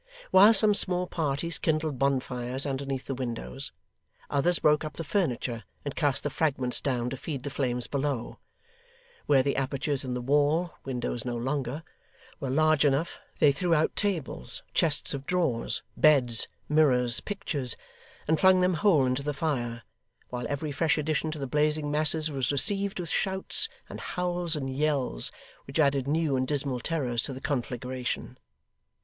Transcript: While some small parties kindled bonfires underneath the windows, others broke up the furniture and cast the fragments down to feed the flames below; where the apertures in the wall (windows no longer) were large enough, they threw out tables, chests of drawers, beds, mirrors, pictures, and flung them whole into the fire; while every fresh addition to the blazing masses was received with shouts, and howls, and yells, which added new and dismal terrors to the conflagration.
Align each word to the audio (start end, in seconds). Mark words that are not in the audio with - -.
While 0.31 0.55
some 0.55 0.73
small 0.73 1.05
parties 1.05 1.59
kindled 1.59 1.99
bonfires 1.99 2.65
underneath 2.65 3.05
the 3.05 3.13
windows, 3.13 3.71
others 4.31 4.57
broke 4.57 4.83
up 4.83 4.93
the 4.93 5.03
furniture 5.03 5.63
and 5.85 5.95
cast 5.95 6.23
the 6.23 6.31
fragments 6.31 6.81
down 6.81 7.11
to 7.11 7.17
feed 7.17 7.43
the 7.43 7.51
flames 7.51 7.85
below; 7.85 8.39
where 9.27 9.43
the 9.43 9.55
apertures 9.55 10.03
in 10.03 10.15
the 10.15 10.19
wall 10.21 10.73
(windows 10.83 11.23
no 11.23 11.35
longer) 11.37 11.83
were 12.39 12.49
large 12.49 12.83
enough, 12.83 13.19
they 13.37 13.51
threw 13.51 13.75
out 13.75 13.95
tables, 13.95 14.63
chests 14.73 15.13
of 15.13 15.27
drawers, 15.27 15.83
beds, 15.95 16.47
mirrors, 16.67 17.19
pictures, 17.19 17.77
and 18.27 18.39
flung 18.39 18.59
them 18.59 18.73
whole 18.73 19.05
into 19.05 19.21
the 19.21 19.35
fire; 19.35 19.83
while 20.29 20.47
every 20.49 20.71
fresh 20.71 20.97
addition 20.97 21.29
to 21.29 21.37
the 21.37 21.45
blazing 21.45 21.91
masses 21.91 22.31
was 22.31 22.51
received 22.51 22.99
with 22.99 23.09
shouts, 23.09 23.69
and 23.87 23.99
howls, 23.99 24.55
and 24.55 24.75
yells, 24.75 25.31
which 25.67 25.77
added 25.77 26.07
new 26.07 26.35
and 26.35 26.47
dismal 26.47 26.79
terrors 26.79 27.21
to 27.21 27.33
the 27.33 27.39
conflagration. 27.39 28.39